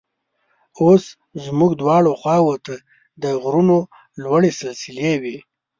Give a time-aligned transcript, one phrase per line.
[0.81, 1.03] اوس
[1.43, 2.75] زموږ دواړو خواو ته
[3.21, 3.77] د غرونو
[4.23, 5.37] لوړې سلسلې وې.